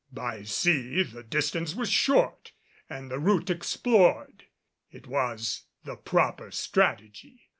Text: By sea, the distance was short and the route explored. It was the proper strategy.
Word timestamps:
By 0.11 0.41
sea, 0.45 1.03
the 1.03 1.21
distance 1.21 1.75
was 1.75 1.91
short 1.91 2.53
and 2.89 3.11
the 3.11 3.19
route 3.19 3.51
explored. 3.51 4.45
It 4.89 5.05
was 5.05 5.65
the 5.83 5.95
proper 5.95 6.49
strategy. 6.49 7.49